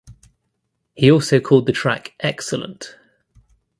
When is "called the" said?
1.39-1.71